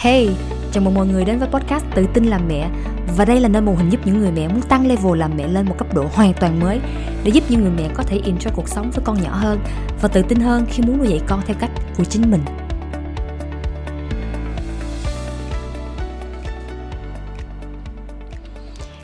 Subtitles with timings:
[0.00, 0.28] Hey,
[0.72, 2.70] chào mừng mọi người đến với podcast Tự tin làm mẹ.
[3.16, 5.48] Và đây là nơi mô hình giúp những người mẹ muốn tăng level làm mẹ
[5.48, 6.80] lên một cấp độ hoàn toàn mới
[7.24, 9.58] Để giúp những người mẹ có thể enjoy cuộc sống với con nhỏ hơn
[10.02, 12.40] Và tự tin hơn khi muốn nuôi dạy con theo cách của chính mình.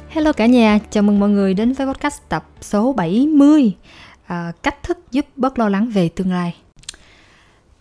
[0.09, 3.73] Hello cả nhà, chào mừng mọi người đến với podcast tập số 70
[4.27, 6.55] à, Cách thức giúp bớt lo lắng về tương lai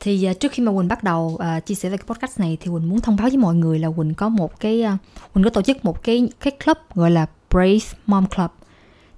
[0.03, 2.57] thì uh, trước khi mà Quỳnh bắt đầu uh, chia sẻ về cái podcast này
[2.61, 4.99] thì Quỳnh muốn thông báo với mọi người là Quỳnh có một cái uh,
[5.33, 8.51] Quỳnh có tổ chức một cái cái club gọi là Brave Mom Club.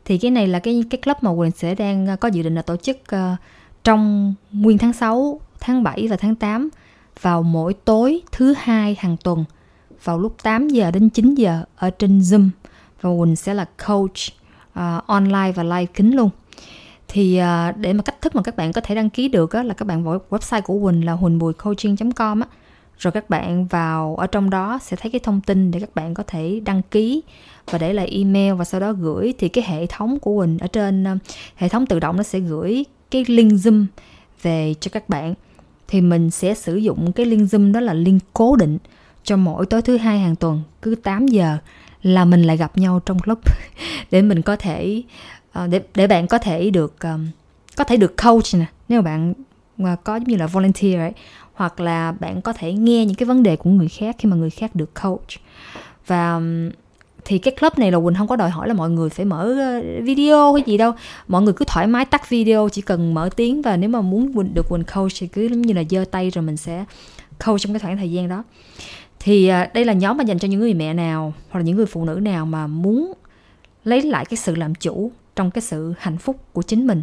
[0.05, 2.55] Thì cái này là cái cái club mà Quỳnh sẽ đang uh, có dự định
[2.55, 3.39] là tổ chức uh,
[3.83, 6.69] trong nguyên tháng 6, tháng 7 và tháng 8
[7.21, 9.45] vào mỗi tối thứ hai hàng tuần
[10.03, 12.49] vào lúc 8 giờ đến 9 giờ ở trên Zoom
[13.01, 14.17] và Quỳnh sẽ là coach
[14.79, 16.29] uh, online và live kính luôn
[17.07, 19.63] thì à, để mà cách thức mà các bạn có thể đăng ký được á,
[19.63, 22.47] là các bạn vào website của Quỳnh là huỳnhbùicoaching.com á.
[22.97, 26.13] Rồi các bạn vào ở trong đó sẽ thấy cái thông tin để các bạn
[26.13, 27.23] có thể đăng ký
[27.71, 29.33] và để lại email và sau đó gửi.
[29.37, 31.17] Thì cái hệ thống của Quỳnh ở trên à,
[31.55, 33.85] hệ thống tự động nó sẽ gửi cái link Zoom
[34.41, 35.33] về cho các bạn.
[35.87, 38.77] Thì mình sẽ sử dụng cái link Zoom đó là link cố định
[39.23, 41.57] cho mỗi tối thứ hai hàng tuần cứ 8 giờ
[42.01, 43.39] là mình lại gặp nhau trong club
[44.11, 45.03] để mình có thể
[45.55, 47.27] Ờ, để để bạn có thể được um,
[47.75, 48.65] có thể được coach nè.
[48.89, 49.33] Nếu mà bạn
[49.83, 51.11] uh, có giống như là volunteer ấy
[51.53, 54.35] hoặc là bạn có thể nghe những cái vấn đề của người khác khi mà
[54.35, 55.29] người khác được coach.
[56.07, 56.69] Và um,
[57.25, 59.55] thì cái club này là Quỳnh không có đòi hỏi là mọi người phải mở
[59.59, 60.91] ờ, video hay gì đâu.
[61.27, 64.33] Mọi người cứ thoải mái tắt video chỉ cần mở tiếng và nếu mà muốn
[64.33, 66.85] Quỳnh được Quỳnh coach thì cứ giống như là giơ tay rồi mình sẽ
[67.45, 68.43] coach trong cái khoảng thời gian đó.
[69.19, 71.85] Thì đây là nhóm mà dành cho những người mẹ nào hoặc là những người
[71.85, 73.13] phụ nữ nào mà muốn
[73.83, 77.01] lấy lại cái sự làm chủ trong cái sự hạnh phúc của chính mình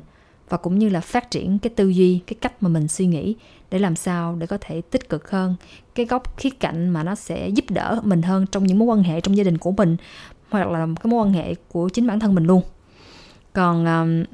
[0.48, 3.34] và cũng như là phát triển cái tư duy cái cách mà mình suy nghĩ
[3.70, 5.56] để làm sao để có thể tích cực hơn
[5.94, 9.02] cái góc khía cạnh mà nó sẽ giúp đỡ mình hơn trong những mối quan
[9.02, 9.96] hệ trong gia đình của mình
[10.50, 12.62] hoặc là cái mối quan hệ của chính bản thân mình luôn.
[13.52, 14.24] Còn um,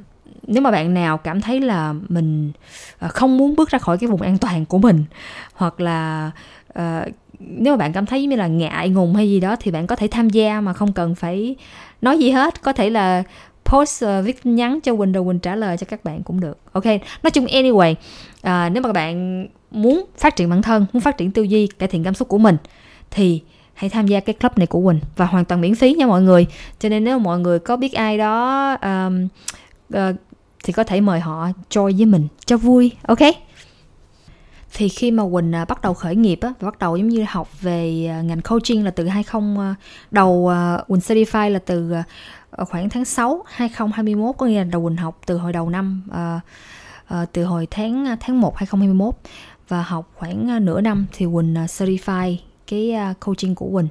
[0.42, 2.52] nếu mà bạn nào cảm thấy là mình
[2.98, 5.04] ờ, không muốn bước ra khỏi cái vùng an toàn của mình
[5.52, 6.30] hoặc là
[6.78, 9.86] uh, nếu mà bạn cảm thấy như là ngại ngùng hay gì đó thì bạn
[9.86, 11.56] có thể tham gia mà không cần phải
[12.02, 12.62] nói gì hết.
[12.62, 13.22] Có thể là
[13.72, 16.58] post uh, viết nhắn cho Quỳnh rồi Quỳnh trả lời cho các bạn cũng được.
[16.72, 16.84] Ok
[17.22, 21.16] nói chung anyway uh, nếu mà các bạn muốn phát triển bản thân muốn phát
[21.16, 22.56] triển tư duy cải thiện cảm xúc của mình
[23.10, 23.42] thì
[23.74, 26.22] hãy tham gia cái club này của Quỳnh và hoàn toàn miễn phí nha mọi
[26.22, 26.46] người.
[26.78, 29.28] Cho nên nếu mà mọi người có biết ai đó um,
[29.94, 30.16] uh,
[30.64, 33.18] thì có thể mời họ join với mình cho vui ok?
[34.74, 37.92] Thì khi mà Quỳnh bắt đầu khởi nghiệp á, bắt đầu giống như học về
[38.24, 39.74] ngành coaching là từ 20
[40.10, 40.52] đầu
[40.88, 41.92] Quỳnh certify là từ
[42.58, 46.02] ở khoảng tháng 6 2021 có nghĩa là đầu Quỳnh học từ hồi đầu năm
[46.10, 46.42] uh,
[47.14, 49.14] uh, từ hồi tháng tháng 1 2021
[49.68, 52.36] và học khoảng ờ, nửa năm thì Quỳnh certify
[52.66, 53.88] cái coaching của Quỳnh.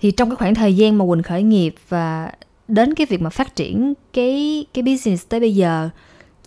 [0.00, 2.32] Thì trong cái khoảng thời gian mà Quỳnh khởi nghiệp và
[2.68, 5.88] đến cái việc mà phát triển cái cái business tới bây giờ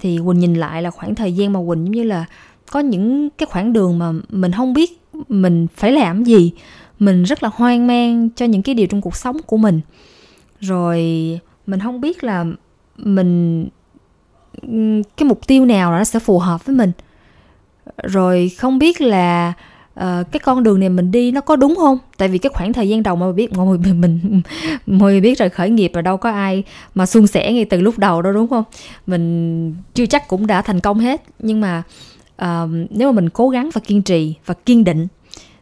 [0.01, 2.25] thì Quỳnh nhìn lại là khoảng thời gian mà Quỳnh giống như là
[2.71, 6.51] có những cái khoảng đường mà mình không biết mình phải làm gì
[6.99, 9.81] mình rất là hoang mang cho những cái điều trong cuộc sống của mình
[10.59, 10.99] rồi
[11.67, 12.45] mình không biết là
[12.97, 13.67] mình
[15.17, 16.91] cái mục tiêu nào nó sẽ phù hợp với mình.
[18.03, 19.53] Rồi không biết là
[19.99, 21.97] uh, cái con đường này mình đi nó có đúng không?
[22.17, 24.41] Tại vì cái khoảng thời gian đầu mà mình biết mọi người mình, mình
[24.85, 26.63] mọi người biết rồi khởi nghiệp là đâu có ai
[26.95, 28.63] mà suôn sẻ ngay từ lúc đầu đâu đúng không?
[29.07, 31.23] Mình chưa chắc cũng đã thành công hết.
[31.39, 31.83] Nhưng mà
[32.41, 35.07] uh, nếu mà mình cố gắng và kiên trì và kiên định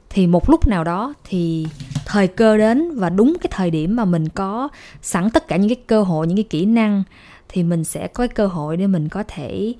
[0.10, 1.68] thì một lúc nào đó thì
[2.06, 4.70] thời cơ đến và đúng cái thời điểm mà mình có
[5.02, 7.04] sẵn tất cả những cái cơ hội những cái kỹ năng
[7.50, 9.74] thì mình sẽ có cái cơ hội để mình có thể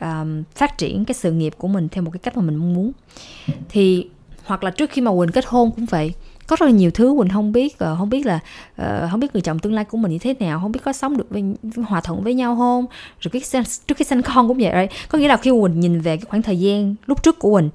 [0.00, 2.74] um, phát triển cái sự nghiệp của mình theo một cái cách mà mình mong
[2.74, 2.92] muốn.
[3.68, 4.08] Thì
[4.44, 6.12] hoặc là trước khi mà quỳnh kết hôn cũng vậy
[6.46, 8.40] có rất là nhiều thứ quỳnh không biết ờ, không biết là
[8.76, 10.92] ờ, không biết người chồng tương lai của mình như thế nào không biết có
[10.92, 11.44] sống được với,
[11.84, 12.86] hòa thuận với nhau không?
[13.20, 14.88] Rồi cái trước khi sinh con cũng vậy đấy.
[15.08, 17.70] Có nghĩa là khi quỳnh nhìn về cái khoảng thời gian lúc trước của quỳnh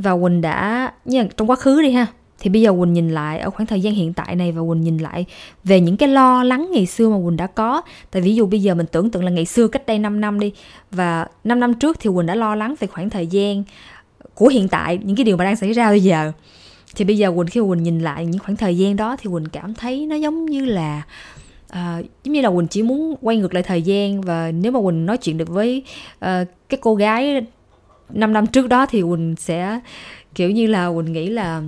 [0.00, 2.06] và quỳnh đã như là trong quá khứ đi ha
[2.40, 4.80] thì bây giờ quỳnh nhìn lại ở khoảng thời gian hiện tại này và quỳnh
[4.80, 5.24] nhìn lại
[5.64, 7.82] về những cái lo lắng ngày xưa mà quỳnh đã có.
[8.10, 10.40] Tại ví dụ bây giờ mình tưởng tượng là ngày xưa cách đây 5 năm
[10.40, 10.52] đi
[10.90, 13.62] và 5 năm trước thì quỳnh đã lo lắng về khoảng thời gian
[14.34, 16.32] của hiện tại những cái điều mà đang xảy ra bây giờ.
[16.96, 19.48] Thì bây giờ quỳnh khi quỳnh nhìn lại những khoảng thời gian đó thì quỳnh
[19.52, 21.02] cảm thấy nó giống như là
[21.72, 24.20] uh, giống như là quỳnh chỉ muốn quay ngược lại thời gian.
[24.20, 25.82] Và nếu mà quỳnh nói chuyện được với
[26.14, 26.20] uh,
[26.68, 27.42] cái cô gái
[28.12, 29.80] 5 năm trước đó thì quỳnh sẽ
[30.34, 31.62] kiểu như là quỳnh nghĩ là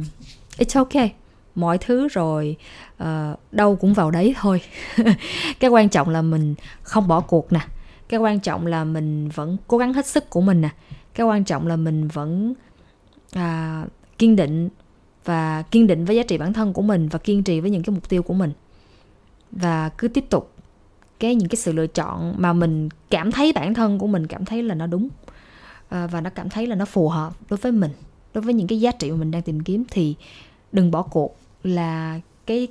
[0.58, 1.12] it's okay
[1.54, 2.56] mọi thứ rồi
[3.02, 3.06] uh,
[3.52, 4.60] đâu cũng vào đấy thôi.
[5.60, 7.60] Cái quan trọng là mình không bỏ cuộc nè.
[8.08, 10.68] Cái quan trọng là mình vẫn cố gắng hết sức của mình nè.
[11.14, 12.54] Cái quan trọng là mình vẫn
[13.36, 14.68] uh, kiên định
[15.24, 17.82] và kiên định với giá trị bản thân của mình và kiên trì với những
[17.82, 18.52] cái mục tiêu của mình.
[19.50, 20.52] Và cứ tiếp tục.
[21.20, 24.44] Cái những cái sự lựa chọn mà mình cảm thấy bản thân của mình cảm
[24.44, 25.08] thấy là nó đúng.
[25.92, 27.90] Ờ, và nó cảm thấy là nó phù hợp đối với mình.
[28.34, 30.14] Đối với những cái giá trị mà mình đang tìm kiếm thì
[30.72, 32.68] đừng bỏ cuộc là cái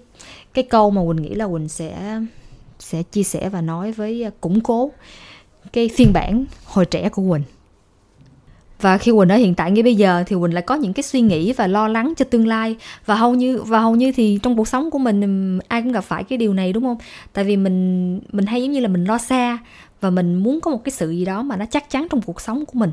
[0.54, 2.22] cái câu mà quỳnh nghĩ là quỳnh sẽ
[2.80, 4.92] sẽ chia sẻ và nói với ờ, củng cố
[5.74, 7.44] cái phiên bản hồi trẻ của quỳnh
[8.82, 11.04] và khi quỳnh ở hiện tại ngay bây giờ thì quỳnh lại có những cái
[11.04, 12.76] suy nghĩ và lo lắng cho tương lai.
[13.06, 16.02] Và hầu như và hầu như thì trong cuộc sống của mình ai cũng gặp
[16.02, 16.98] phải cái điều này đúng không?
[17.34, 19.58] Tại vì mình mình hay giống như là mình lo xa
[20.02, 22.42] và mình muốn có một cái sự gì đó mà nó chắc chắn trong cuộc
[22.42, 22.92] sống của mình.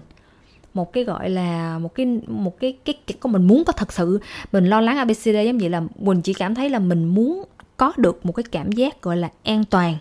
[0.75, 3.93] Một cái gọi là một cái một cái cái, cái, cái mình muốn có thật
[3.93, 4.20] sự.
[4.52, 7.44] Mình lo lắng abcd giống vậy là mình chỉ cảm thấy là mình muốn
[7.76, 9.96] có được một cái cảm giác gọi là an toàn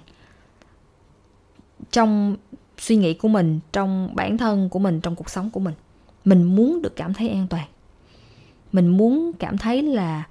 [1.92, 2.36] trong
[2.78, 5.74] suy nghĩ của mình trong bản thân của mình trong cuộc sống của mình.
[6.26, 7.68] Mình muốn được cảm thấy an toàn.
[8.72, 10.24] Mình muốn cảm thấy là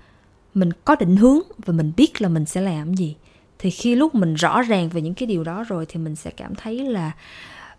[0.54, 3.16] mình có định hướng và mình biết là mình sẽ làm gì.
[3.58, 6.30] Thì khi lúc mình rõ ràng về những cái điều đó rồi thì mình sẽ
[6.30, 7.12] cảm thấy là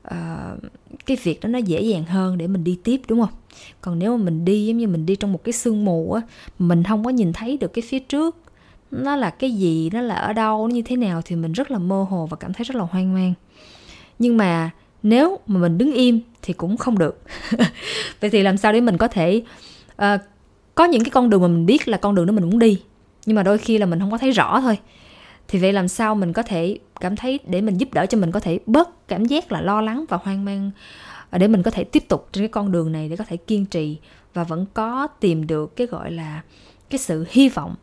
[0.07, 0.59] uh,
[1.05, 3.33] cái việc đó nó dễ dàng hơn để mình đi tiếp đúng không?
[3.81, 6.21] Còn nếu mà mình đi giống như mình đi trong một cái sương mù á
[6.59, 8.35] mình không có nhìn thấy được cái phía trước
[8.91, 11.71] nó là cái gì nó là ở đâu nó như thế nào thì mình rất
[11.71, 13.33] là mơ hồ và cảm thấy rất là hoang mang
[14.19, 14.69] nhưng mà
[15.03, 17.21] nếu mà mình đứng im thì cũng không được.
[18.19, 19.41] Vậy thì làm sao để mình có thể
[20.01, 20.21] uh,
[20.75, 22.81] có những cái con đường mà mình biết là con đường đó mình muốn đi
[23.25, 24.77] nhưng mà đôi khi là mình không có thấy rõ thôi.
[25.47, 28.31] Thì vậy làm sao mình có thể cảm thấy để mình giúp đỡ cho mình
[28.31, 30.71] có thể bớt cảm giác là lo lắng và hoang mang
[31.31, 33.65] để mình có thể tiếp tục trên cái con đường này để có thể kiên
[33.65, 33.97] trì
[34.33, 36.41] và vẫn có tìm được cái gọi là
[36.89, 37.75] cái sự hy vọng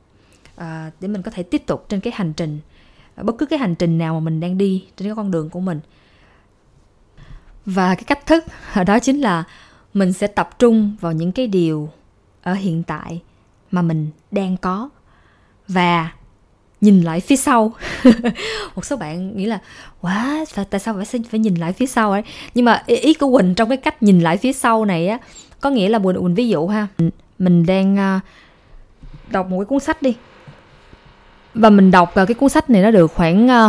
[0.57, 0.65] uh,
[1.01, 2.61] để mình có thể tiếp tục trên cái hành trình
[3.17, 5.61] bất cứ cái hành trình nào mà mình đang đi trên cái con đường của
[5.61, 5.81] mình
[7.66, 8.44] và cái cách thức
[8.87, 9.44] đó chính là
[9.94, 11.90] mình sẽ tập trung vào những cái điều
[12.43, 13.22] ở hiện tại
[13.70, 14.88] mà mình đang có.
[15.69, 16.11] Và
[16.81, 17.72] nhìn lại phía sau.
[18.75, 19.58] Một số bạn nghĩ là
[20.00, 22.22] quá wow, tại sao phải phải nhìn lại phía sau ấy?
[22.55, 25.19] Nhưng mà ý của quỳnh trong cái cách nhìn lại phía sau này á
[25.61, 26.87] có nghĩa là quỳnh quỳnh ví dụ ha
[27.38, 28.20] mình đang à,
[29.31, 30.14] đọc một cái cuốn sách đi.
[31.55, 33.66] Và mình đọc à, cái cuốn sách này nó được khoảng à,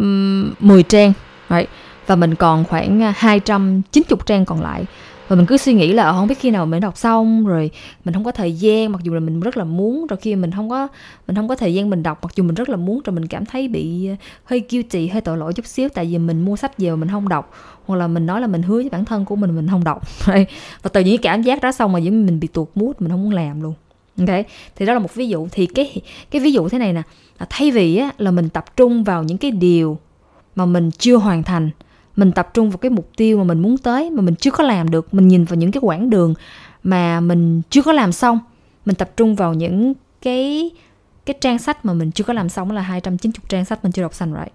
[0.00, 1.12] uh, 10 trang
[1.50, 1.68] right?
[2.06, 4.84] Và mình còn khoảng à, 290 trang còn lại.
[5.28, 7.70] Và mình cứ suy nghĩ là ờ, không biết khi nào mình đọc xong rồi
[8.04, 10.50] mình không có thời gian mặc dù là mình rất là muốn rồi khi mình
[10.50, 10.88] không có
[11.26, 13.26] mình không có thời gian mình đọc mặc dù mình rất là muốn rồi mình
[13.26, 16.56] cảm thấy bị à, hơi guilty hơi tội lỗi chút xíu tại vì mình mua
[16.56, 17.50] sách về mà mình không đọc
[17.86, 20.02] hoặc là mình nói là mình hứa với bản thân của mình mình không đọc.
[20.82, 23.22] Và từ những cảm giác đó xong mà giống mình bị tuột mút mình không
[23.22, 23.74] muốn làm luôn.
[24.18, 24.46] Ok?
[24.76, 25.48] Thì đó là một ví dụ.
[25.50, 27.02] Thì cái cái ví dụ thế này nè.
[27.38, 29.98] À, thay vì á, là mình tập trung vào những cái điều
[30.56, 31.70] mà mình chưa hoàn thành
[32.16, 34.64] mình tập trung vào cái mục tiêu mà mình muốn tới mà mình chưa có
[34.64, 36.34] làm được mình nhìn vào những cái quãng đường
[36.82, 38.38] mà mình chưa có làm xong.
[38.84, 40.70] Mình tập trung vào những cái
[41.26, 44.02] cái trang sách mà mình chưa có làm xong là 290 trang sách mình chưa
[44.02, 44.46] đọc xong rồi.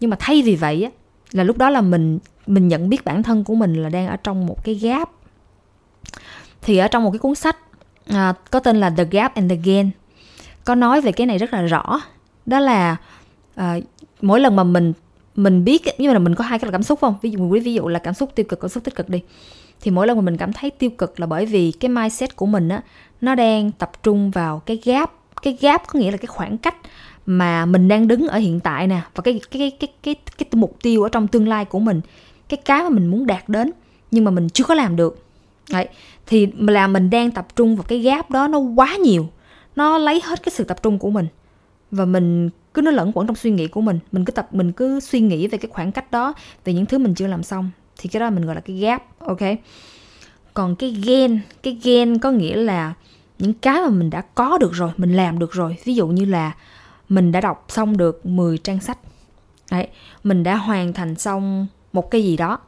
[0.00, 0.90] Nhưng mà thay vì vậy á
[1.32, 4.16] là lúc đó là mình mình nhận biết bản thân của mình là đang ở
[4.16, 5.10] trong một cái gap.
[6.62, 7.56] Thì ở trong một cái cuốn sách
[8.06, 9.90] à, có tên là The Gap and the Gain
[10.64, 12.00] có nói về cái này rất là rõ.
[12.46, 12.96] Đó là
[13.54, 13.76] à,
[14.22, 14.92] mỗi lần mà mình
[15.36, 17.14] mình biết nhưng mà mình có hai cái là cảm xúc không?
[17.22, 19.22] Ví dụ ví dụ là cảm xúc tiêu cực cảm xúc tích cực đi.
[19.80, 22.46] Thì mỗi lần mà mình cảm thấy tiêu cực là bởi vì cái mindset của
[22.46, 22.82] mình á
[23.20, 25.12] nó đang tập trung vào cái gap.
[25.42, 26.76] Cái gap có nghĩa là cái khoảng cách
[27.26, 30.46] mà mình đang đứng ở hiện tại nè và cái cái cái cái cái cái,
[30.50, 32.00] cái mục tiêu ở trong tương lai của mình.
[32.48, 33.70] Cái cái mà mình muốn đạt đến
[34.10, 35.20] nhưng mà mình chưa có làm được.
[35.70, 35.88] Đấy.
[36.26, 39.28] thì là mình đang tập trung vào cái gap đó nó quá nhiều.
[39.76, 41.26] Nó lấy hết cái sự tập trung của mình.
[41.90, 43.98] Và mình cứ nó lẫn quẩn trong suy nghĩ của mình.
[44.12, 46.98] Mình cứ tập mình cứ suy nghĩ về cái khoảng cách đó về những thứ
[46.98, 47.70] mình chưa làm xong.
[47.98, 49.40] Thì cái đó mình gọi là cái gap ok?
[50.54, 52.94] Còn cái gen cái gen có nghĩa là
[53.38, 55.76] những cái mà mình đã có được rồi mình làm được rồi.
[55.84, 56.52] Ví dụ như là
[57.08, 58.98] mình đã đọc xong được 10 trang sách.
[59.70, 59.88] Đấy,
[60.24, 62.58] mình đã hoàn thành xong một cái gì đó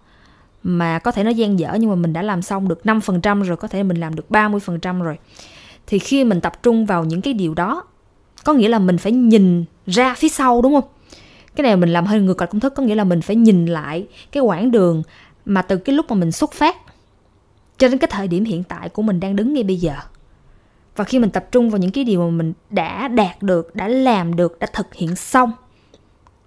[0.63, 3.57] mà có thể nó gian dở nhưng mà mình đã làm xong được 5% rồi,
[3.57, 5.19] có thể mình làm được 30% rồi.
[5.87, 7.85] Thì khi mình tập trung vào những cái điều đó
[8.47, 10.91] có nghĩa là mình phải nhìn ra phía sau, đúng không?
[11.57, 13.67] Cái này mình làm hơi ngược lại công thức, có nghĩa là mình phải nhìn
[13.67, 15.03] lại cái quãng đường
[15.45, 16.77] mà từ cái lúc mà mình xuất phát
[17.79, 19.95] cho đến cái thời điểm hiện tại của mình đang đứng ngay bây giờ.
[20.97, 23.89] Và khi mình tập trung vào những cái điều mà mình đã đạt được, đã
[23.89, 25.53] làm được, đã thực hiện xong,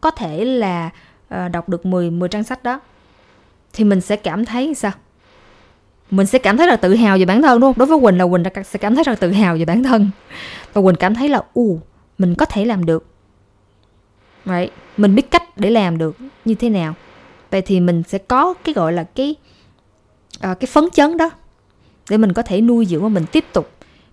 [0.01, 0.89] có thể là
[1.29, 2.79] ờ, đọc được 10 10 trang sách đó,
[3.73, 4.91] thì mình sẽ cảm thấy sao?
[6.11, 7.77] Mình sẽ cảm thấy là tự hào về bản thân đúng không?
[7.77, 10.09] Đối với quỳnh là quỳnh sẽ cảm thấy rất là tự hào về bản thân.
[10.73, 11.79] Và quỳnh cảm thấy là u
[12.17, 13.05] mình có thể làm được.
[14.45, 14.71] Right.
[14.97, 16.93] mình biết cách để làm được như thế nào.
[17.51, 19.35] Vậy thì mình sẽ có cái gọi là cái
[20.39, 21.29] à, cái phấn chấn đó
[22.09, 23.69] để mình có thể nuôi dưỡng và mình tiếp tục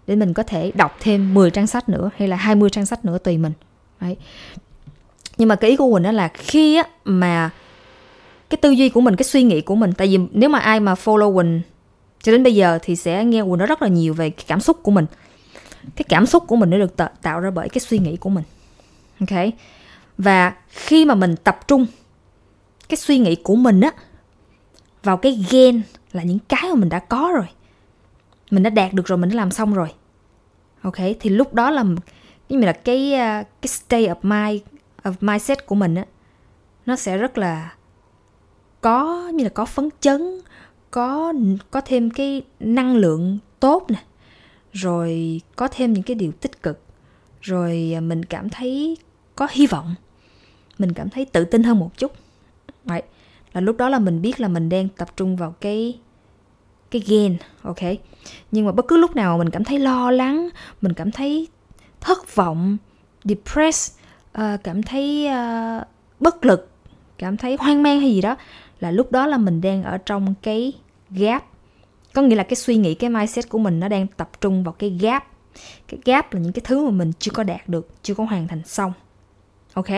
[0.07, 3.05] để mình có thể đọc thêm 10 trang sách nữa hay là 20 trang sách
[3.05, 3.53] nữa tùy mình.
[4.01, 4.17] Đấy.
[5.39, 7.51] nhưng mà cái ý của quỳnh đó là khi á, mà
[8.51, 10.81] cái tư duy của mình cái suy nghĩ của mình tại vì nếu mà ai
[10.81, 11.61] mà follow quỳnh
[12.23, 14.61] cho đến bây giờ thì sẽ nghe quỳnh nói rất là nhiều về cái cảm
[14.61, 15.07] xúc của mình.
[15.97, 18.45] Cái cảm xúc của mình nó được tạo ra bởi cái suy nghĩ của mình.
[19.21, 19.39] Ok?
[20.19, 21.87] Và khi mà mình tập trung
[22.89, 23.91] cái suy nghĩ của mình á,
[25.03, 25.83] vào cái gen
[26.13, 27.47] là những cái mà mình đã có rồi.
[28.51, 29.89] Mình đã đạt được rồi, mình đã làm xong rồi.
[30.83, 30.97] Ok?
[31.21, 31.85] Thì lúc đó là
[32.49, 34.63] như là cái à, cái state of mind,
[35.03, 36.05] of mindset của mình á,
[36.87, 37.75] nó sẽ rất là
[38.81, 40.41] có như là có phấn chấn
[40.91, 41.33] có
[41.71, 44.03] có thêm cái năng lượng tốt nè
[44.73, 46.81] rồi có thêm những cái điều tích cực
[47.41, 48.97] rồi à, mình cảm thấy
[49.37, 49.95] có hy vọng
[50.79, 52.13] mình cảm thấy tự tin hơn một chút
[52.85, 53.03] Đấy.
[53.53, 55.99] là lúc đó là mình biết là mình đang tập trung vào cái
[56.91, 57.81] cái gain ok
[58.51, 60.49] nhưng mà bất cứ lúc nào mình cảm thấy lo lắng
[60.81, 61.49] mình cảm thấy
[62.01, 62.77] thất vọng
[63.25, 63.99] depressed
[64.39, 65.87] uh, cảm thấy uh,
[66.21, 66.76] bất lực
[67.19, 68.37] cảm thấy hoang mang hay gì đó,
[68.81, 70.73] là lúc đó là mình đang ở trong cái
[71.11, 71.45] gap.
[72.15, 74.73] Có nghĩa là cái suy nghĩ, cái mindset của mình nó đang tập trung vào
[74.73, 75.27] cái gap.
[75.89, 78.49] Cái gap là những cái thứ mà mình chưa có đạt được, chưa có hoàn
[78.49, 78.93] thành xong.
[79.75, 79.89] Ok?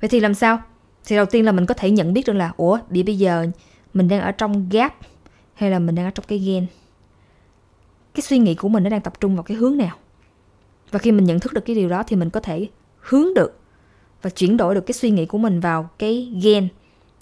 [0.00, 0.62] Vậy thì làm sao?
[1.04, 3.46] Thì đầu tiên là mình có thể nhận biết được là, ủa bị bây giờ
[3.94, 4.94] mình đang ở trong gap
[5.54, 6.66] hay là mình đang ở trong cái gen?
[8.14, 9.96] Cái suy nghĩ của mình nó đang tập trung vào cái hướng nào?
[10.90, 13.60] Và khi mình nhận thức được cái điều đó thì mình có thể hướng được
[14.26, 16.68] và chuyển đổi được cái suy nghĩ của mình vào cái gen.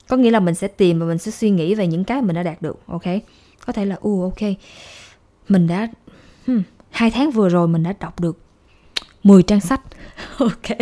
[0.09, 2.37] Có nghĩa là mình sẽ tìm và mình sẽ suy nghĩ về những cái mình
[2.37, 3.03] đã đạt được ok?
[3.67, 4.51] Có thể là u ok
[5.49, 5.89] mình đã
[6.47, 8.39] hmm, hai tháng vừa rồi mình đã đọc được
[9.23, 9.81] 10 trang sách.
[10.39, 10.79] Ok.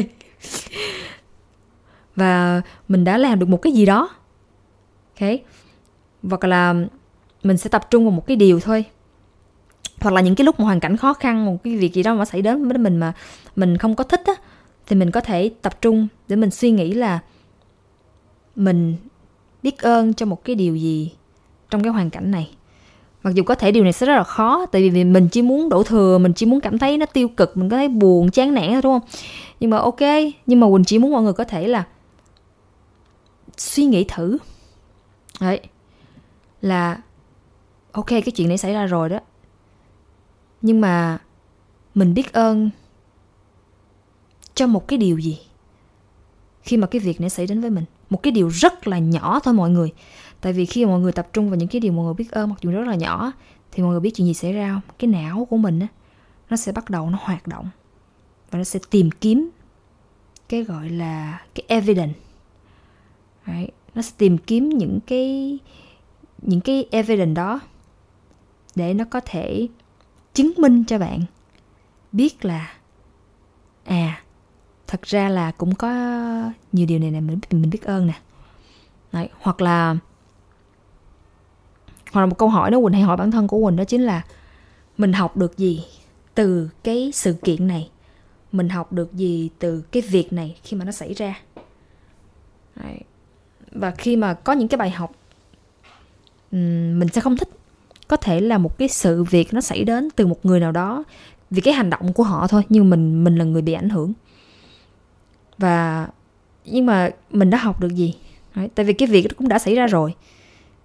[2.17, 4.11] Và mình đã làm được một cái gì đó.
[5.21, 5.31] Ok?
[6.23, 6.75] Hoặc là
[7.43, 8.85] mình sẽ tập trung vào một cái điều thôi.
[10.01, 12.15] Hoặc là những cái lúc mà hoàn cảnh khó khăn một cái việc gì đó
[12.15, 13.13] mà xảy đến với mình mà
[13.57, 14.35] mình không có thích á
[14.87, 17.19] thì mình có thể tập trung để mình suy nghĩ là
[18.57, 18.97] mình
[19.63, 21.13] biết ơn cho một cái điều gì
[21.71, 22.51] trong cái hoàn cảnh này.
[23.23, 25.69] Mặc dù có thể điều này sẽ rất là khó, tại vì mình chỉ muốn
[25.69, 28.55] đổ thừa, mình chỉ muốn cảm thấy nó tiêu cực, mình có thấy buồn, chán
[28.55, 29.09] nản thôi, đúng không?
[29.61, 30.01] Nhưng mà ok,
[30.47, 31.87] nhưng mà quỳnh chỉ muốn mọi người có thể là
[33.57, 34.39] suy nghĩ thử.
[35.41, 35.61] Đấy,
[36.61, 37.03] là
[37.93, 39.19] ok, cái chuyện này xảy ra rồi đó.
[40.63, 41.19] Nhưng mà
[41.95, 42.71] mình biết ơn
[44.63, 45.39] cho một cái điều gì?
[46.63, 49.41] Khi mà cái việc này xảy đến với mình một cái điều rất là nhỏ
[49.41, 49.93] thôi mọi người.
[50.41, 52.51] Tại vì khi mọi người tập trung vào những cái điều mọi người biết ơn
[52.51, 53.33] mặc dù rất là nhỏ
[53.73, 54.81] thì mọi người biết chuyện gì xảy ra không?
[54.99, 55.87] Cái não của mình á
[56.51, 57.69] nó sẽ bắt đầu nó hoạt động
[58.51, 59.51] và nó sẽ tìm kiếm
[60.49, 62.19] cái gọi là cái evidence.
[63.47, 65.59] Đấy, nó sẽ tìm kiếm những cái
[66.43, 67.61] những cái evidence đó
[68.75, 69.69] để nó có thể
[70.35, 71.21] chứng minh cho bạn
[72.13, 72.75] biết là
[73.85, 74.22] à
[74.93, 75.91] thật ra là cũng có
[76.73, 78.13] nhiều điều này này mình mình biết ơn nè.
[79.13, 79.97] Đấy, hoặc là
[82.13, 84.03] hoặc là một câu hỏi đó quỳnh hay hỏi bản thân của quỳnh đó chính
[84.03, 84.23] là
[84.99, 85.85] mình học được gì
[86.35, 87.91] từ cái sự kiện này?
[88.53, 91.41] Mình học được gì từ cái việc này khi mà nó xảy ra?
[92.77, 92.99] Đấy.
[93.73, 95.13] và khi mà có những cái bài học
[97.01, 97.49] mình sẽ không thích.
[98.09, 101.05] Có thể là một cái sự việc nó xảy đến từ một người nào đó
[101.51, 104.13] vì cái hành động của họ thôi nhưng mình mình là người bị ảnh hưởng
[105.63, 106.09] và
[106.65, 108.15] nhưng mà mình đã học được gì?
[108.55, 110.15] Đấy, tại vì cái việc cũng đã xảy ra rồi.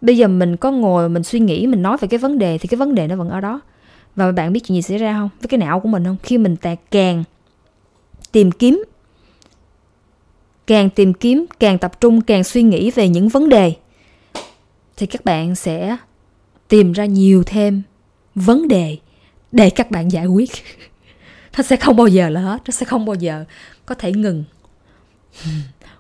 [0.02, 2.68] Bây giờ mình có ngồi mình suy nghĩ mình nói về cái vấn đề thì
[2.68, 3.62] cái vấn đề nó vẫn ở đó.
[4.16, 5.30] Và bạn biết chuyện gì xảy ra không?
[5.42, 6.18] Với cái não của mình không?
[6.24, 7.24] Khi mình tạc càng
[8.32, 8.84] tìm kiếm
[10.68, 13.74] càng tìm kiếm càng tập trung càng suy nghĩ về những vấn đề
[14.98, 15.98] thì các bạn sẽ
[16.68, 17.82] tìm ra nhiều thêm
[18.36, 18.98] vấn đề
[19.52, 20.50] để các bạn giải quyết.
[21.58, 23.46] Nó sẽ không bao giờ là hết nó sẽ không bao giờ
[23.86, 24.44] có thể ngừng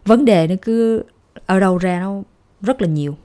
[0.05, 1.03] vấn đề nó cứ
[1.45, 2.21] ở đâu ra nó
[2.61, 3.17] rất là nhiều.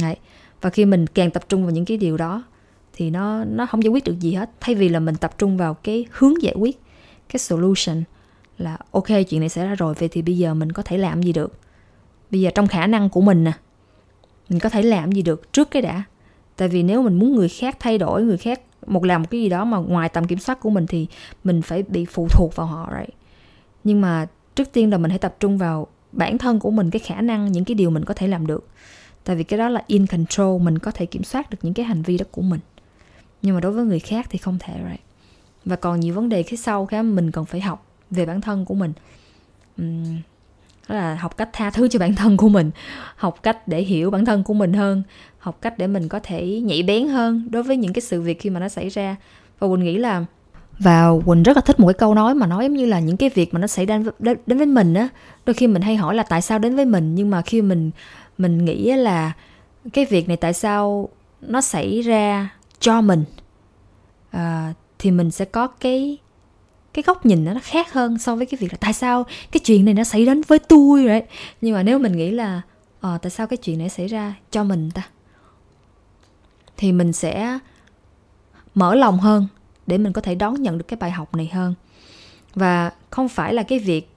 [0.00, 0.16] Đấy.
[0.60, 2.44] và khi mình càng tập trung vào những cái điều đó
[2.92, 4.50] thì nó nó không giải quyết được gì hết.
[4.60, 6.80] Thay vì là mình tập trung vào cái hướng giải quyết,
[7.28, 8.02] cái solution
[8.58, 11.22] là, ok, chuyện này xảy ra rồi, vậy thì bây giờ mình có thể làm
[11.22, 11.52] gì được?
[12.30, 13.52] Bây giờ trong khả năng của mình nè,
[14.48, 16.02] mình có thể làm gì được trước cái đã?
[16.56, 19.40] Tại vì nếu mình muốn người khác thay đổi, người khác một làm một cái
[19.40, 21.06] gì đó mà ngoài tầm kiểm soát của mình thì
[21.44, 23.14] mình phải bị phụ thuộc vào họ, right?
[23.84, 27.00] Nhưng mà trước tiên là mình hãy tập trung vào bản thân của mình cái
[27.00, 28.68] khả năng những cái điều mình có thể làm được.
[29.24, 31.86] Tại vì cái đó là in control mình có thể kiểm soát được những cái
[31.86, 32.60] hành vi đó của mình.
[33.42, 35.00] Nhưng mà đối với người khác thì không thể right?
[35.64, 38.64] Và còn nhiều vấn đề phía sau khác mình cần phải học về bản thân
[38.64, 38.92] của mình.
[39.82, 40.16] Uhm,
[40.88, 42.70] đó là học cách tha thứ cho bản thân của mình
[43.16, 45.02] học cách để hiểu bản thân của mình hơn
[45.38, 48.40] học cách để mình có thể nhạy bén hơn đối với những cái sự việc
[48.40, 49.16] khi mà nó xảy ra.
[49.58, 50.24] Và mình nghĩ là
[50.78, 53.16] và quỳnh rất là thích một cái câu nói mà nói giống như là những
[53.16, 55.08] cái việc mà nó xảy ra đến, đến với mình á.
[55.46, 57.90] Đôi khi mình hay hỏi là tại sao đến với mình nhưng mà khi mình
[58.38, 59.32] mình nghĩ là
[59.92, 61.08] cái việc này tại sao
[61.40, 62.50] nó xảy ra
[62.80, 63.24] cho mình
[64.30, 66.18] à, thì mình sẽ có cái
[66.94, 69.84] cái góc nhìn nó khác hơn so với cái việc là tại sao cái chuyện
[69.84, 71.22] này nó xảy đến với tôi rồi
[71.60, 72.62] nhưng mà nếu mình nghĩ là
[73.00, 75.02] à, tại sao cái chuyện này xảy ra cho mình ta
[76.76, 77.58] thì mình sẽ
[78.74, 79.46] mở lòng hơn
[79.86, 81.74] để mình có thể đón nhận được cái bài học này hơn.
[82.54, 84.10] Và không phải là cái việc,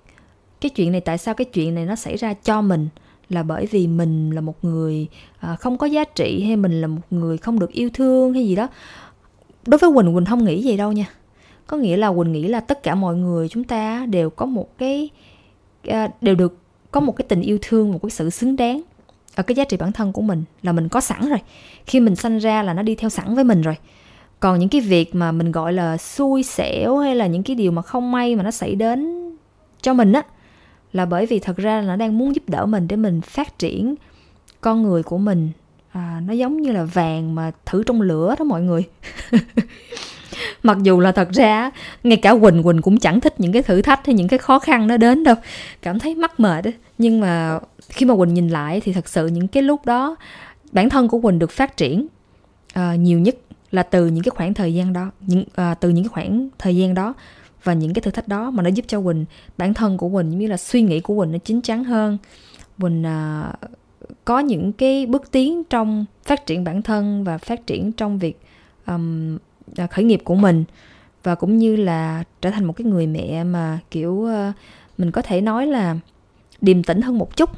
[0.62, 2.88] cái chuyện này tại sao cái chuyện này nó xảy ra cho mình
[3.30, 5.08] là bởi vì mình là một người
[5.40, 8.48] à, không có giá trị hay mình là một người không được yêu thương hay
[8.48, 8.68] gì đó.
[9.66, 11.06] Đối với quỳnh quỳnh không nghĩ vậy đâu nha.
[11.68, 14.78] Có nghĩa là quỳnh nghĩ là tất cả mọi người chúng ta đều có một
[14.78, 15.10] cái
[15.84, 16.58] à, đều được
[16.92, 18.82] có một cái tình yêu thương, một cái sự xứng đáng
[19.36, 21.40] ở cái giá trị bản thân của mình, là mình có sẵn rồi.
[21.86, 23.76] Khi mình sanh ra là nó đi theo sẵn với mình rồi
[24.40, 27.72] còn những cái việc mà mình gọi là xui xẻo hay là những cái điều
[27.72, 29.30] mà không may mà nó xảy đến
[29.82, 30.24] cho mình á
[30.94, 33.60] là bởi vì thật ra là nó đang muốn giúp đỡ mình để mình phát
[33.60, 33.96] triển
[34.62, 35.50] con người của mình.
[35.92, 38.84] À, nó giống như là vàng mà thử trong lửa đó mọi người.
[40.64, 41.72] Mặc dù là thật ra
[42.04, 44.60] ngay cả quỳnh quỳnh cũng chẳng thích những cái thử thách hay những cái khó
[44.60, 45.36] khăn nó đến đâu.
[45.82, 46.74] Cảm thấy mắc mệt ấy.
[46.98, 50.16] nhưng mà khi mà quỳnh nhìn lại thì thật sự những cái lúc đó
[50.72, 52.08] bản thân của quỳnh được phát triển
[52.80, 53.36] uh, nhiều nhất
[53.72, 56.76] là từ những cái khoảng thời gian đó những à, từ những cái khoảng thời
[56.76, 57.14] gian đó
[57.64, 59.26] và những cái thử thách đó mà nó giúp cho quỳnh
[59.58, 62.18] bản thân của quỳnh như là suy nghĩ của quỳnh nó chín chắn hơn.
[62.82, 63.54] Quỳnh à,
[64.26, 68.40] có những cái bước tiến trong phát triển bản thân và phát triển trong việc
[68.88, 69.38] um,
[69.90, 70.64] khởi nghiệp của mình
[71.24, 74.56] và cũng như là trở thành một cái người mẹ mà kiểu uh,
[74.98, 75.98] mình có thể nói là
[76.62, 77.50] điềm tĩnh hơn một chút.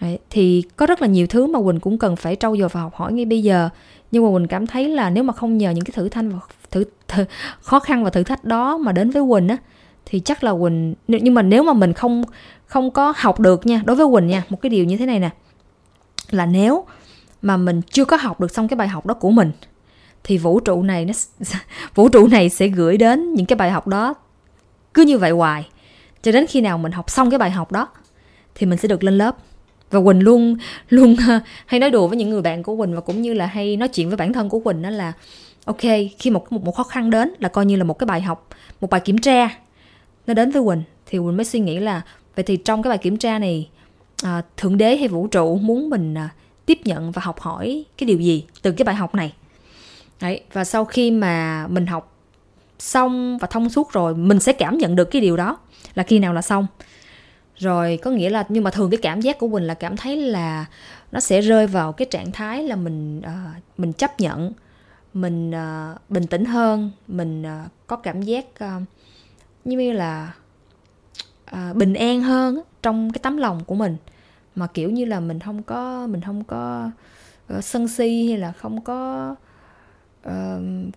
[0.00, 2.80] Đấy, thì có rất là nhiều thứ mà quỳnh cũng cần phải trau dồi và
[2.80, 3.68] học hỏi ngay bây giờ
[4.12, 6.38] nhưng mà quỳnh cảm thấy là nếu mà không nhờ những cái thử thách và
[6.70, 7.24] thử, thử
[7.60, 9.56] khó khăn và thử thách đó mà đến với quỳnh á
[10.06, 12.24] thì chắc là quỳnh nhưng mà nếu mà mình không
[12.66, 15.20] không có học được nha đối với quỳnh nha một cái điều như thế này
[15.20, 15.30] nè
[16.30, 16.84] là nếu
[17.42, 19.52] mà mình chưa có học được xong cái bài học đó của mình
[20.24, 21.12] thì vũ trụ này nó
[21.94, 24.14] vũ trụ này sẽ gửi đến những cái bài học đó
[24.94, 25.68] cứ như vậy hoài.
[26.22, 27.88] Cho đến khi nào mình học xong cái bài học đó
[28.54, 29.36] thì mình sẽ được lên lớp
[29.92, 30.56] và quỳnh luôn
[30.88, 33.46] luôn ờ, hay nói đùa với những người bạn của quỳnh và cũng như là
[33.46, 35.12] hay nói chuyện với bản thân của quỳnh đó là
[35.64, 35.80] ok
[36.18, 38.48] khi một một, một khó khăn đến là coi như là một cái bài học
[38.80, 39.48] một bài kiểm tra.
[40.26, 42.02] Nó đến với quỳnh thì quỳnh mới suy nghĩ là
[42.36, 43.68] vậy thì trong cái bài kiểm tra này
[44.22, 46.28] à, thượng đế hay vũ trụ muốn mình à,
[46.66, 49.32] tiếp nhận và học hỏi cái điều gì từ cái bài học này?
[50.20, 52.16] Đấy, và sau khi mà mình học
[52.78, 55.58] xong và thông suốt rồi mình sẽ cảm nhận được cái điều đó
[55.94, 56.66] là khi nào là xong
[57.56, 60.16] rồi có nghĩa là nhưng mà thường cái cảm giác của mình là cảm thấy
[60.16, 60.66] là
[61.12, 64.52] nó sẽ rơi vào cái trạng thái là mình uh, mình chấp nhận
[65.14, 68.82] mình uh, bình tĩnh hơn mình uh, có cảm giác uh,
[69.64, 70.34] như là
[71.52, 73.96] uh, bình an hơn trong cái tấm lòng của mình.
[74.54, 76.90] Mà kiểu như là mình không có mình không có
[77.56, 79.30] uh, sân si hay là không có
[80.28, 80.32] uh,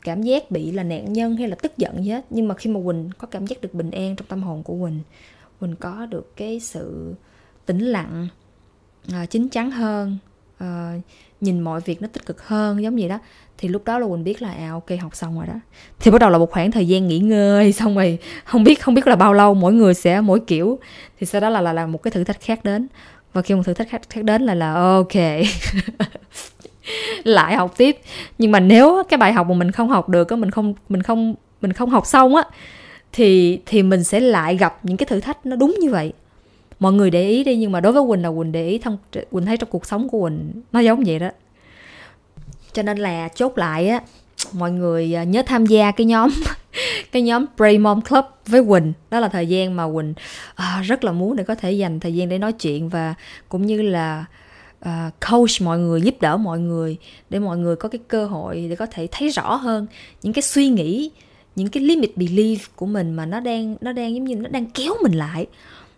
[0.01, 2.25] cảm giác bị là nạn nhân hay là tức giận gì hết.
[2.29, 4.85] Nhưng mà khi mà quỳnh có cảm giác được bình an trong tâm hồn của
[4.85, 4.99] quỳnh
[5.59, 7.13] mình có được cái sự
[7.65, 8.27] tĩnh lặng
[9.13, 10.17] à, chín chắn hơn
[10.57, 10.93] à,
[11.41, 13.19] nhìn mọi việc nó tích cực hơn giống vậy đó.
[13.57, 15.53] Thì lúc đó là quỳnh biết là à ok học xong rồi đó.
[15.99, 18.93] Thì bắt đầu là một khoảng thời gian nghỉ ngơi xong rồi không biết không
[18.93, 20.79] biết là bao lâu mỗi người sẽ mỗi kiểu.
[21.19, 22.87] Thì sau đó là là, là một cái thử thách khác đến.
[23.33, 25.13] Và khi một thử thách khác, khác đến là là ok
[27.23, 27.97] lại học tiếp.
[28.37, 31.35] Nhưng mà nếu cái bài học mà mình không học được mình không mình không
[31.61, 32.43] mình không học xong á
[33.15, 36.13] thì thì mình sẽ lại gặp những cái thử thách nó đúng như vậy.
[36.79, 38.97] Mọi người để ý đi nhưng mà đối với quỳnh là quỳnh để ý thông
[39.31, 41.29] quỳnh thấy trong cuộc sống của quỳnh nó giống vậy đó.
[42.73, 44.01] Cho nên là chốt lại á
[44.53, 46.29] mọi người à, nhớ tham gia cái nhóm
[47.11, 48.93] cái nhóm Pray Mom Club với Quỳnh.
[49.09, 50.13] Đó là thời gian mà Quỳnh
[50.55, 53.13] à, rất là muốn để có thể dành thời gian để nói chuyện và
[53.49, 54.25] cũng như là
[54.85, 54.89] uh,
[55.29, 56.97] coach mọi người giúp đỡ mọi người
[57.29, 59.87] để mọi người có cái cơ hội để có thể thấy rõ hơn
[60.21, 61.11] những cái suy nghĩ
[61.55, 64.65] những cái limit belief của mình mà nó đang nó đang giống như nó đang
[64.65, 65.47] kéo mình lại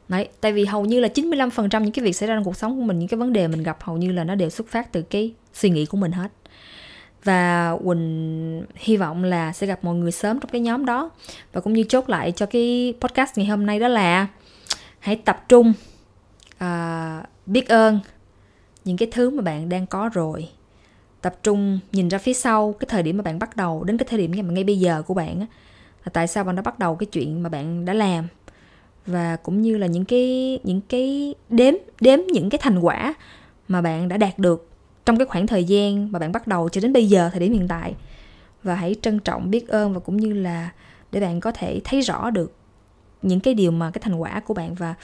[0.07, 2.79] Đấy, tại vì hầu như là 95% những cái việc xảy ra trong cuộc sống
[2.79, 4.91] của mình, những cái vấn đề mình gặp hầu như là nó đều xuất phát
[4.91, 6.31] từ cái suy nghĩ của mình hết.
[7.23, 11.09] Và Quỳnh hy vọng là sẽ gặp mọi người sớm trong cái nhóm đó.
[11.53, 14.27] Và cũng như chốt lại cho cái podcast ngày hôm nay đó là
[14.99, 15.73] hãy tập trung
[16.63, 17.99] uh, biết ơn
[18.85, 20.49] những cái thứ mà bạn đang có rồi
[21.21, 24.07] tập trung nhìn ra phía sau cái thời điểm mà bạn bắt đầu, đến cái
[24.09, 25.39] thời điểm mà ngay bây giờ của bạn
[26.05, 28.27] là tại sao bạn đã bắt đầu cái chuyện mà bạn đã làm.
[29.05, 33.13] Và cũng như là những cái những cái đếm đếm những cái thành quả
[33.67, 34.69] mà bạn đã đạt được
[35.05, 37.53] trong cái khoảng thời gian mà bạn bắt đầu cho đến bây giờ, thời điểm
[37.53, 37.95] hiện tại.
[38.63, 40.69] Và hãy trân trọng, biết ơn và cũng như là
[41.11, 42.55] để bạn có thể thấy rõ được
[43.21, 44.95] những cái điều mà cái thành quả của bạn và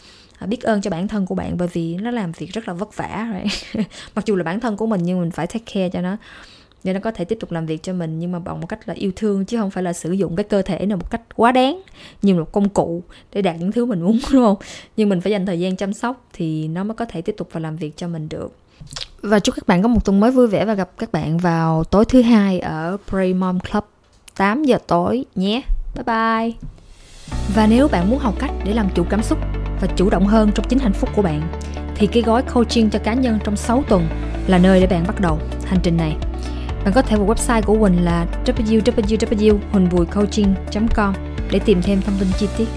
[0.43, 2.73] Ờ, biết ơn cho bản thân của bạn bởi vì nó làm việc rất là
[2.73, 3.43] vất vả rồi
[4.15, 6.17] mặc dù là bản thân của mình nhưng mình phải take care cho nó
[6.83, 8.79] để nó có thể tiếp tục làm việc cho mình, nhưng mà bằng một cách
[8.85, 11.21] là yêu thương chứ không phải là sử dụng cái cơ thể này một cách
[11.35, 11.81] quá đáng
[12.21, 13.03] như một công cụ
[13.33, 14.57] để đạt những thứ mình muốn, đúng không
[14.97, 17.49] nhưng mình phải dành thời gian chăm sóc thì nó mới có thể tiếp tục
[17.51, 18.55] và làm việc cho mình được
[19.21, 21.83] và chúc các bạn có một tuần mới vui vẻ và gặp các bạn vào
[21.83, 23.83] tối thứ hai ở Pray Mom Club
[24.37, 25.61] 8 giờ tối nhé.
[25.95, 26.51] Bye bye.
[27.55, 29.37] Và nếu bạn muốn học cách để làm chủ cảm xúc
[29.83, 31.41] và chủ động hơn trong chính hạnh phúc của bạn,
[31.95, 34.07] thì cái gói coaching cho cá nhân trong 6 tuần
[34.47, 36.15] là nơi để bạn bắt đầu hành trình này.
[36.83, 41.13] Bạn có thể vào website của Quỳnh là www.huỳnhvuicoaching.com
[41.51, 42.67] để tìm thêm thông tin chi tiết.